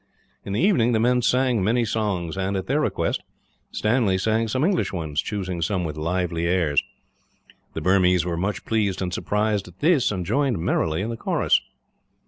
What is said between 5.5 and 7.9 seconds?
some with lively airs. The